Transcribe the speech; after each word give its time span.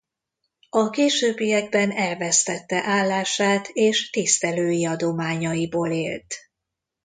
A 0.69 0.89
későbbiekben 0.89 1.91
elvesztette 1.91 2.81
állását 2.83 3.67
és 3.67 4.09
tisztelői 4.09 4.85
adományaiból 4.85 5.91
élt. 5.91 6.35